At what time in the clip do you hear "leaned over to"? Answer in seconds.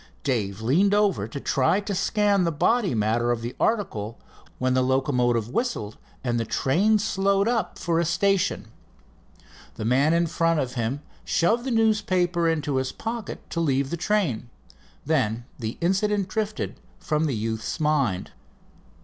0.63-1.39